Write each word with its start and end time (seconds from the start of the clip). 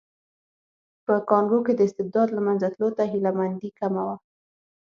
په 1.05 1.13
کانګو 1.29 1.59
کې 1.65 1.73
د 1.75 1.81
استبداد 1.87 2.27
له 2.33 2.41
منځه 2.47 2.67
تلو 2.75 2.89
ته 2.97 3.03
هیله 3.11 3.31
مندي 3.37 3.69
کمه 3.79 4.01
وه. 4.07 4.15